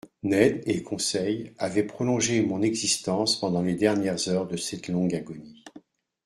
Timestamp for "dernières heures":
3.75-4.47